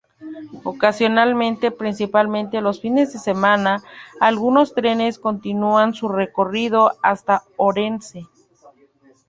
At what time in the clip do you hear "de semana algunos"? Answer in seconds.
3.13-4.73